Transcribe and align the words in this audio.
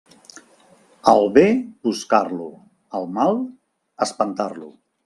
Al 1.11 1.21
bé, 1.35 1.43
buscar-lo; 1.89 2.49
al 3.01 3.09
mal, 3.21 3.39
espantar-lo. 4.09 4.73